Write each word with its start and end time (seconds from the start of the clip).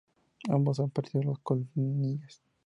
Ambos 0.49 0.79
han 0.79 0.89
perdido 0.89 1.21
las 1.29 1.37
columnillas. 1.43 2.41